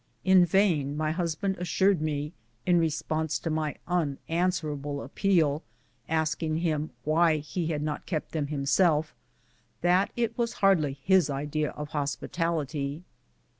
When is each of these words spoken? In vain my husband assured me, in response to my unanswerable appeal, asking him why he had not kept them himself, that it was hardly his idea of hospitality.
In 0.23 0.47
vain 0.47 0.97
my 0.97 1.11
husband 1.11 1.57
assured 1.59 2.01
me, 2.01 2.33
in 2.65 2.79
response 2.79 3.37
to 3.37 3.51
my 3.51 3.75
unanswerable 3.87 5.03
appeal, 5.03 5.61
asking 6.09 6.57
him 6.57 6.89
why 7.03 7.37
he 7.37 7.67
had 7.67 7.83
not 7.83 8.07
kept 8.07 8.31
them 8.31 8.47
himself, 8.47 9.13
that 9.81 10.09
it 10.15 10.35
was 10.39 10.53
hardly 10.53 10.97
his 11.03 11.29
idea 11.29 11.69
of 11.69 11.89
hospitality. 11.89 13.03